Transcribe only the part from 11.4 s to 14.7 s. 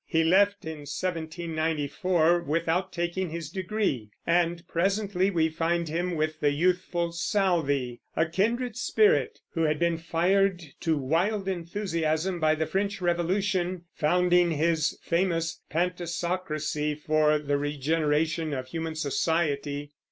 enthusiasm by the French Revolution, founding